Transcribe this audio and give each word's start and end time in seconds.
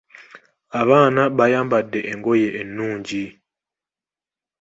Abaana 0.81 1.21
bayambadde 1.37 1.99
engoye 2.11 2.47
ennungi. 2.61 3.23